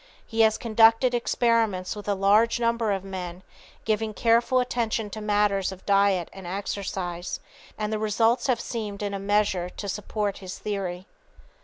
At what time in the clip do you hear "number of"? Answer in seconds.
2.59-3.03